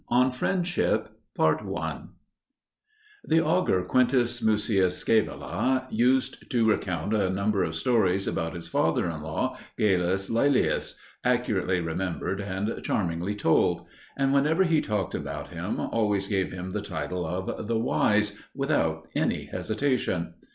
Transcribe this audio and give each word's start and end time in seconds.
ON 0.07 0.31
FRIENDSHIP 0.31 1.09
THE 1.37 2.07
augur 3.45 3.83
Quintus 3.83 4.41
Mucius 4.41 4.97
Scaevola 5.03 5.85
used 5.91 6.49
to 6.49 6.67
recount 6.67 7.13
a 7.13 7.29
number 7.29 7.63
of 7.63 7.75
stories 7.75 8.27
about 8.27 8.55
his 8.55 8.67
father 8.67 9.07
in 9.07 9.21
law 9.21 9.55
Galus 9.79 10.27
Laelius, 10.31 10.95
accurately 11.23 11.81
remembered 11.81 12.41
and 12.41 12.81
charmingly 12.83 13.35
told; 13.35 13.85
and 14.17 14.33
whenever 14.33 14.63
he 14.63 14.81
talked 14.81 15.13
about 15.13 15.49
him 15.49 15.79
always 15.79 16.27
gave 16.27 16.51
him 16.51 16.71
the 16.71 16.81
title 16.81 17.23
of 17.23 17.67
"the 17.67 17.77
wise" 17.77 18.35
without 18.55 19.07
any 19.15 19.43
hesitation. 19.43 20.33